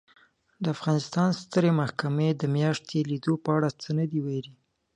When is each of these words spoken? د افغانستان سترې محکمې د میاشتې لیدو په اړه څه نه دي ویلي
د 0.63 0.65
افغانستان 0.75 1.29
سترې 1.41 1.71
محکمې 1.81 2.29
د 2.35 2.43
میاشتې 2.55 2.99
لیدو 3.09 3.33
په 3.43 3.49
اړه 3.57 3.69
څه 3.81 3.89
نه 3.97 4.05
دي 4.11 4.19
ویلي 4.25 4.53